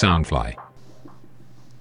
[0.00, 0.54] Soundfly。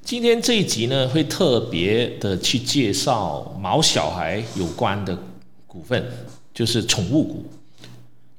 [0.02, 5.18] 今天这一集呢，会特别的去介绍毛小孩有关的
[5.66, 6.04] 股份，
[6.54, 7.46] 就是宠物股。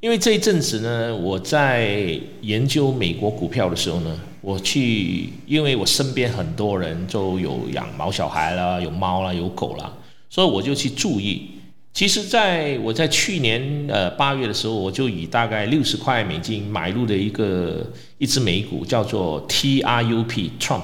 [0.00, 9.90] 因为这一阵子呢，我在研究美国股票的时候呢，我去，因为我身边很多人都有养毛小孩啦，有猫啦，有狗啦，
[10.28, 11.52] 所以我就去注意。
[11.92, 17.84] 其实，在我在去年呃八月的时候，我就以大概六十块美金买入的一个
[18.18, 20.82] 一只美股，叫做 TRUP Trump。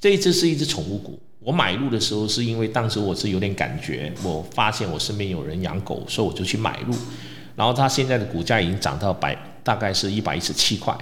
[0.00, 6.94] 这一只是一只宠物股，我买入的时候是因为当时我是有点感觉，我发现我身边有人养狗，所以我就去买入。
[7.54, 10.96] 然后它现在的股价已经涨到百，大概是一百一十七块。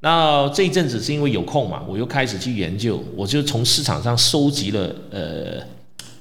[0.00, 5.60] 那这一阵子是因为有空嘛，我又开始去研究，我就从市场上收集了呃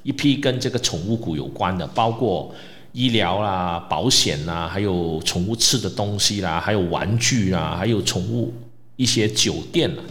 [0.08, 2.54] 一批跟这个宠物股有关的，包括
[2.94, 8.54] 医疗啦、保险啦，还有宠物吃的东西啦，还有玩具啦，还有宠物
[8.96, 10.04] 一些酒店啦。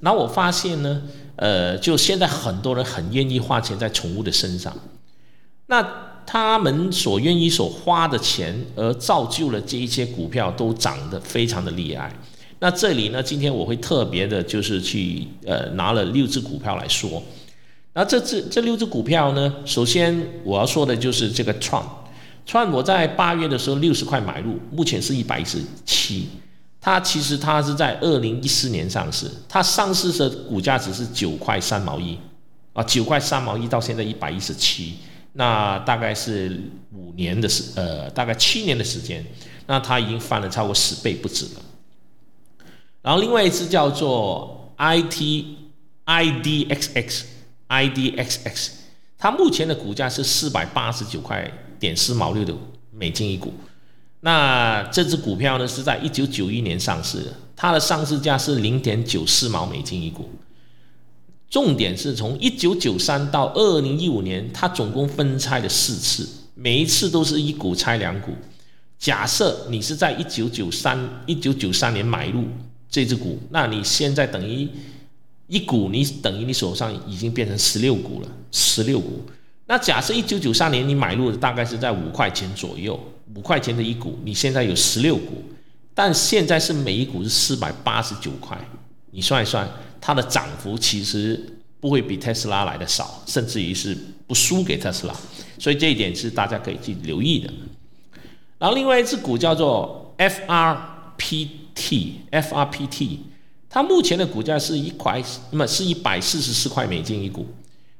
[0.00, 1.02] 那我发现呢。
[1.36, 4.72] 呃，就现在很多人很愿意花钱在宠物的身上，
[5.66, 5.84] 那
[6.24, 12.08] 他们所愿意所花的钱，而造就了这一些股票都涨得非常的厉害。
[12.60, 17.20] 那这里呢，今天我会特别的，就是去呃拿了六只股票来说。
[17.94, 22.04] 那这只这六只股票呢，首先我要说的就是这个创
[22.44, 26.28] 创，我在八月的时候六十块买入，目前是一百一十七。
[26.80, 32.18] 它其实它是在二零一四年上市，它上市的股价只是九块三毛一，
[32.74, 34.96] 啊，九块三毛一到现在一百一十七，
[35.32, 36.60] 那大概是
[36.92, 39.24] 五年的时，呃，大概七年的时间，
[39.66, 41.62] 那它已经翻了超过十倍不止了。
[43.00, 45.56] 然后另外一只叫做 I T
[46.04, 47.26] I D X X
[47.74, 48.70] I D X X，
[49.18, 52.54] 它目前的股价是四百八十九块点四毛六的
[52.92, 53.52] 美金一股。
[54.20, 60.30] 那这只股票呢，是在一九九一年上市的，它的上市价是零点九四毛美金一股。
[61.50, 68.32] 重点是从一九九三到二零一五年，它总共分拆了四次，每一次都是一股拆两股。
[68.98, 70.96] 假设你是在一九九三
[71.26, 72.44] 一九九三年买入
[72.88, 74.68] 这只股，那你现在等于
[75.46, 79.22] 一股，你等于你手上已经变成十六股了，十六股。
[79.66, 82.98] 那假设一九九三年你买入的大概是在五块钱左右。
[83.34, 85.42] 五块钱的一股，你现在有十六股，
[85.92, 88.56] 但现在是每一股是四百八十九块，
[89.10, 89.68] 你算一算，
[90.00, 91.44] 它的涨幅其实
[91.80, 95.14] 不会比特斯拉来的少，甚至于是不输给特斯拉，
[95.58, 97.52] 所以这一点是大家可以去留意的。
[98.58, 103.18] 然后另外一只股叫做 FRPT，FRPT，
[103.74, 105.20] 它目前的股价是一块，
[105.50, 107.44] 那么是一百四十四块美金一股。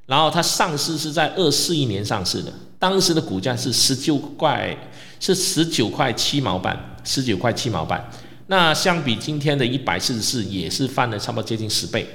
[0.07, 4.73] 然后它上市是在二四一年上市的，当时的股价是十九块，
[5.19, 8.09] 是十九块七毛半，十九块七毛半。
[8.47, 12.07] 那相比今天的一百四十四，也是翻了差不多接近十倍。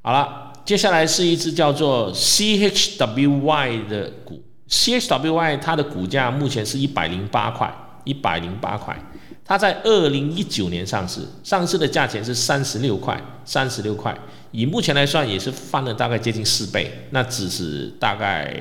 [0.00, 7.70] 好了，接下来是一只叫做 CHWY 的股，CHWY 它的股价目前是一百零八块，
[8.04, 8.98] 一百零八块。
[9.46, 14.16] 它在二零一九年上市，上市的价钱是三十六块，三十六块。
[14.50, 18.52] 以目前来算，也是翻了大概接近四倍，那只是大概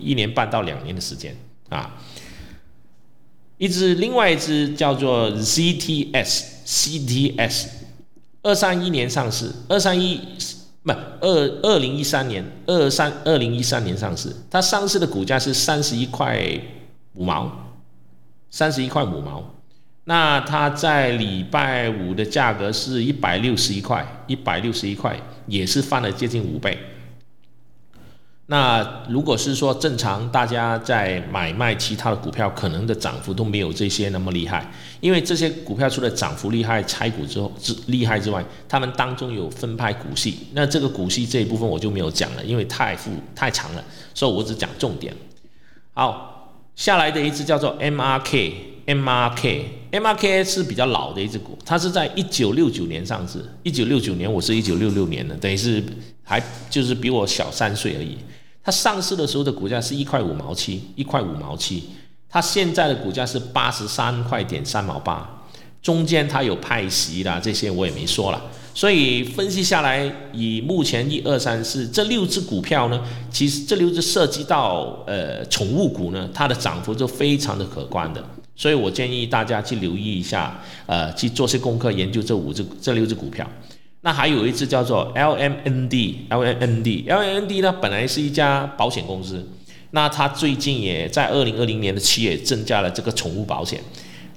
[0.00, 1.36] 一年半到两年的时间
[1.68, 1.96] 啊。
[3.58, 7.66] 一只另外一只叫做 ZTS，CTS，
[8.42, 10.18] 二三一年上市，二三一
[10.82, 11.28] 不二
[11.62, 16.42] 二零一三年二三二零一三年上市，它上市的股价是三十一块
[17.14, 17.74] 五毛，
[18.50, 19.51] 三十一块五毛。
[20.04, 26.76] 那它在礼拜五的价格是一百六十一块，一百六十一块也是翻了接近五倍。
[28.46, 34.68] 那如果是说正常，大家在买卖其他的股票，可能的涨幅都没有这些那么厉害，
[35.00, 40.48] 因为这些股票除了涨幅厉害、拆股之后之厉害之外，他们当中有分派股息。
[40.52, 45.14] 那这个股息这一部分我就没有讲了，因为太复太长了，所以我只讲重点。
[45.94, 48.71] 好，下来的一只叫做 MRK。
[48.86, 53.44] M R K，M R K 是比较老的一只股，它是在一九六九年上市。
[53.62, 55.82] 一九六九年，我是一九六六年的，等于是
[56.22, 58.18] 还就是比我小三岁而已。
[58.64, 61.84] 它上市的时候的股价是一块五毛七，一块五毛七。
[62.28, 65.44] 它现在的股价是八十三块点三毛八，
[65.82, 68.42] 中间它有派息啦，这些我也没说了。
[68.74, 73.00] 所以分析下来，以目前一二三四这六只股票呢，
[73.30, 78.24] 其实这六只涉及到呃宠物股呢，它的涨幅就非常的可观的。
[78.54, 83.48] 所以我建议大家去留意一下，呃，去做些功课，研究这五只、这六只股票。
[84.02, 89.48] 那还有一只叫做 LMND，LMND，LMND 呢，本来是一家保险公司，
[89.92, 93.80] 那它最近也在二零二零年的七月增加了这个宠物保险。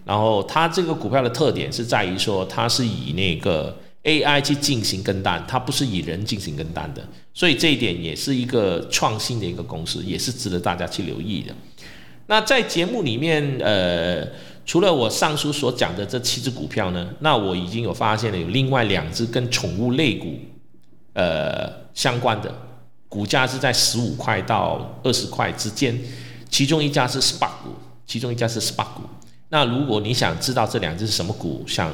[0.06, 7.04] 然后它这个股票的特点是在于说，它是以那个 AI 去进行跟单，它不是以人进行跟单的，
[7.34, 11.56] 所以这一点也是一个创新的一个公司，也是值得大家去留意的。
[12.28, 14.28] 那在节目里面，呃，
[14.66, 20.40] 除了我上述所讲的这七只股票呢，那我已经有发现了有另外两只跟宠物类股，
[21.14, 22.54] 呃，相关的
[23.08, 25.96] 股价是在十五块到二十块之间，
[26.50, 27.70] 其中一家是 SPA 股，
[28.08, 29.04] 其中一家是 SPA 股。
[29.50, 31.94] 那如果你想知道这两只是什么股，想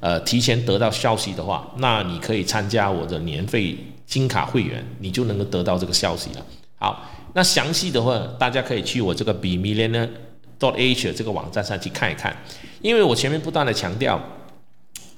[0.00, 3.76] 呃提前得到消息的话，那你可以参加我的年费
[4.06, 6.46] 金卡会员，你就能够得到这个消息了。
[6.78, 7.10] 好。
[7.34, 10.10] 那详细的话，大家可以去我这个 Be m i l l i o n
[10.58, 12.34] dot h 这个网站上去看一看，
[12.80, 14.18] 因为我前面不断的强调，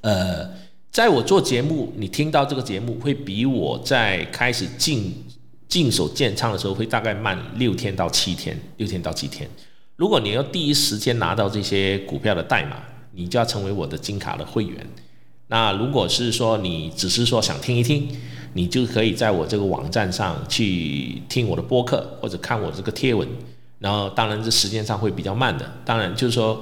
[0.01, 0.51] 呃，
[0.91, 5.15] 在我做节目，你听到这个节目会比我在开始进
[5.69, 9.49] 进手建仓的时候会大概慢六天到七天，六天到七天。
[9.95, 12.83] 如果你要第一时间拿到这些股票的代码，
[13.13, 14.85] 你就要成为我的金卡的会员。
[15.47, 18.09] 那如果是说你只是说想听一听，
[18.55, 23.29] 你就可以在我这个网站上去听我的播客或者看我这个贴文，
[23.79, 26.61] 然后当然这时间上会比较慢的，当然就是说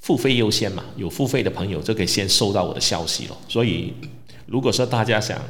[0.00, 3.36] 付费优先嘛，有付费的朋友就可以先收到我的消息了。
[3.48, 3.92] 所以
[4.46, 5.40] 如果说大家想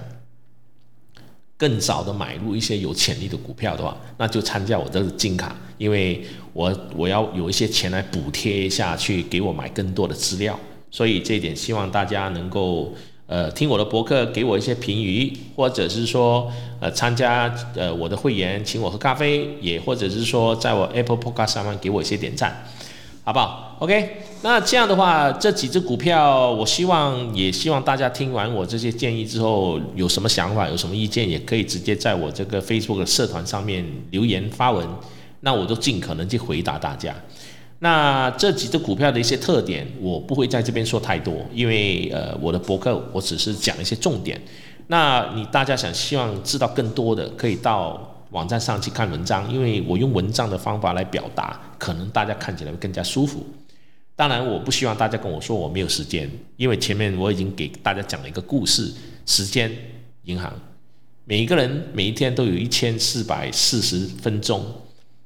[1.57, 10.59] 更早的买入一些有潜力的股票的话，那就参加我这个金卡，因为我我要有一些钱来补贴一下去给我买更多的资料，
[10.91, 12.95] 所以这一点希望大家能够。
[13.33, 22.67] 呃，听我的博客，给我一些评语，或者是说，呃，参加呃我的会员，请我喝咖啡，也或者是说，在我 Apple Podcast 上面给我一些点赞，
[23.25, 34.87] 好不好？OK，那这样的话，这几只股票，我希望也希望大家听完我这些建议之后，有什么想法，有什么意见，也可以直接在我这个 Facebook 社团上面留言发文，
[35.41, 37.15] 那我都尽可能去回答大家。
[37.83, 44.41] 那这几只股票的一些特点，我不会在这边说太多，因为呃，我的博客我只是讲一些重点。
[44.87, 53.45] 那你大家想希望知道更多的，可以到网站上去看文章，因为我用文章的方法来表达，可能大家看起来会更加舒服。
[54.15, 58.95] 当然，我不希望大家跟我说我没有时间，因为前面我已经给大家讲了一个故事。
[59.27, 59.69] 时间
[60.27, 60.53] 银行，
[61.25, 64.65] 每一个人每一天都有一千四百四十分钟，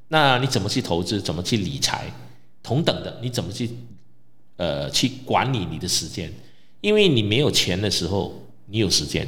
[0.08, 1.20] 那你怎么去投资？
[1.20, 2.06] 怎么去理财？
[2.66, 3.70] 同等的，你怎么去，
[4.56, 6.32] 呃，去管理你的时间？
[6.80, 9.24] 因为你没有钱的时候，你有时间；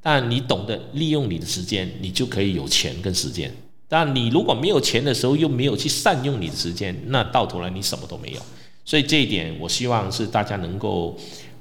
[0.00, 3.54] 但你懂得利用你的时间，你就可以有钱跟时间。
[3.86, 8.40] 但你如果没有钱的时候，又没有去善用你的时间，那到头来你什么都没有。
[8.82, 11.14] 所以这一点，我希望是大家能够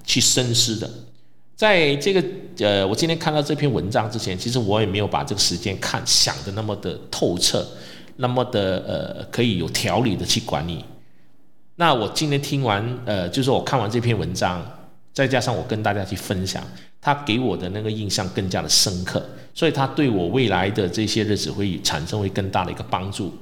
[0.05, 0.89] 去深思的。
[1.53, 2.23] 在这个
[2.59, 7.65] 呃，我今天看到这篇文章之前，其实我也没有把这个时间看想的那么的透彻，
[8.15, 10.83] 那么的呃，可以有条理的去管理。
[11.75, 14.63] 那我今天听完，呃，就是我看完这篇文章，
[15.11, 16.63] 再加上我跟大家去分享，
[17.01, 19.23] 他给我的那个印象更加的深刻，
[19.53, 23.33] 所以他对我未来的这些日子会产生会更大的一个帮助。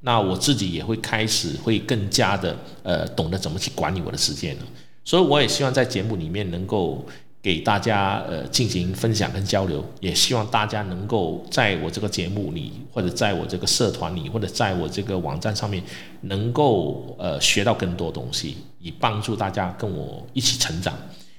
[0.00, 4.62] 那我自己也会开始会更加的，呃，懂得怎么去管理我的时间了。
[5.04, 7.04] 所以我也希望在节目里面能够。
[7.48, 15.82] 给大家呃进行分享跟交流，也希望大家能够在我这个节目里，或者在我这个社团里，或者在我这个网站上面，
[16.20, 20.94] 能够呃学到更多东西，以帮助大家跟我一起成长。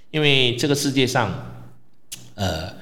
[0.10, 1.32] 因为这个世界上，
[2.34, 2.74] 呃，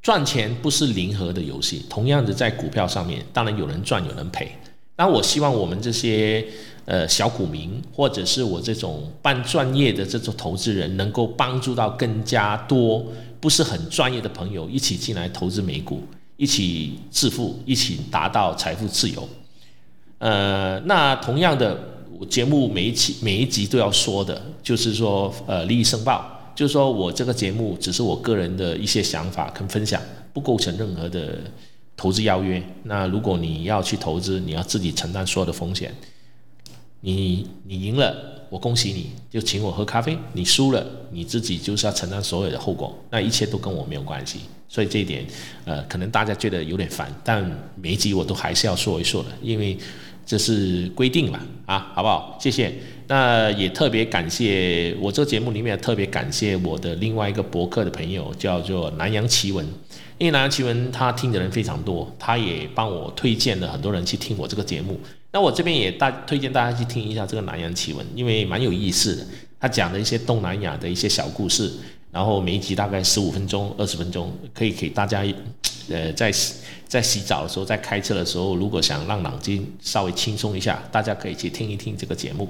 [0.00, 1.84] 赚钱不是零和的游戏。
[1.90, 4.52] 同样的，在股票上面，当然有人赚，有人赔。
[4.96, 6.44] 那我希望我们这些。
[6.86, 13.04] 呃，小股民或者是我这种半专业的这种投资人，能够帮助到更加多
[13.40, 16.04] 不是很专业的朋友一起进来投资美股，
[16.36, 19.28] 一起致富，一起达到财富自由。
[20.18, 21.76] 呃，那同样的，
[22.30, 26.24] 节目每一期每一集都要说的，就是说，呃，利益申报，
[26.54, 30.00] 就是说我这个节目只是我个人的一些想法跟分享，
[30.32, 31.40] 不构成任何的
[31.96, 32.62] 投资邀约。
[32.84, 35.94] 那如果你要去投资，你要自己承担所有的风险。
[37.00, 44.40] 你你赢了，我恭喜你，就请我喝咖啡；你输了，你自己就是要承担所有的后果，那一切都跟我没有关系。
[44.68, 45.24] 所以这一点，
[45.64, 47.48] 呃，可能大家觉得有点烦，但
[47.80, 49.78] 每一集我都还是要说一说的，因为
[50.24, 52.36] 这是规定嘛，啊，好不好？
[52.40, 52.72] 谢谢。
[53.06, 59.64] 那也特别感谢我这个节目里面特别感谢我的另外一个博客的朋友，叫做南洋奇闻。
[60.18, 64.98] 因为南洋奇闻他听的人非常多，他也帮我推荐了很多人去听我这个节目。
[65.32, 69.26] 那我这边也大推荐大家去听一下这个南洋奇闻，因为蛮有意思的。
[69.60, 71.70] 他讲的一些东南亚的一些小故事，
[72.10, 75.22] 然后每一集大概十五分钟、二十分钟，可以给大家，
[75.90, 76.32] 呃，在
[76.86, 82.48] 在洗澡的时候、在开车的时候，如果想让脑筋稍微轻松一下，大家可以去听一听这个节目。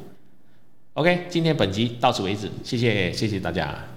[0.94, 3.95] OK，今天本集到此为止，谢谢谢谢大家。